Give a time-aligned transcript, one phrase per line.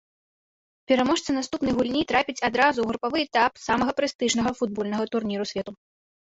[0.91, 5.71] Пераможца наступнай гульні трапіць адразу ў групавы этап самага прэстыжнага футбольнага турніру свету.